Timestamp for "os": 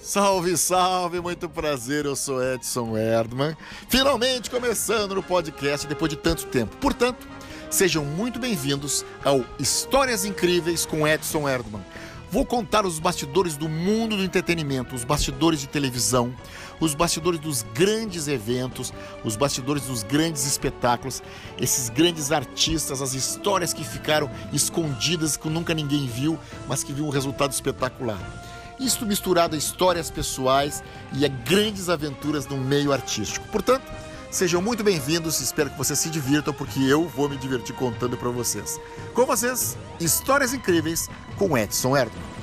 12.86-12.98, 14.94-15.02, 16.78-16.94, 19.24-19.34